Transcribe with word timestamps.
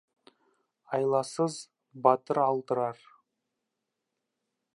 Айласыз 0.93 1.55
батыр 2.03 2.37
алдырар. 2.47 2.97